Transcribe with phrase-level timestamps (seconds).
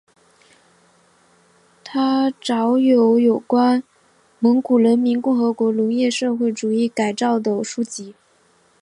[1.83, 3.83] 他着有有关
[4.39, 8.15] 蒙古人民共和国农业社会主义改造的书籍。